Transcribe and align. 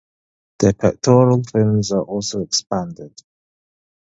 Their 0.57 0.73
pectoral 0.73 1.43
fins 1.43 1.91
are 1.91 2.01
also 2.01 2.41
expanded. 2.41 3.13